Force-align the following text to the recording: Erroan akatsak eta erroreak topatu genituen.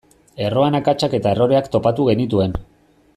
Erroan 0.45 0.77
akatsak 0.79 1.13
eta 1.19 1.33
erroreak 1.37 1.69
topatu 1.77 2.09
genituen. 2.11 2.57